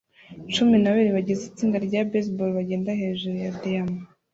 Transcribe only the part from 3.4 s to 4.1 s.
ya diyama